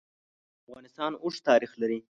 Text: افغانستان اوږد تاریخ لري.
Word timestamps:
افغانستان 0.63 1.11
اوږد 1.23 1.41
تاریخ 1.49 1.71
لري. 1.81 1.99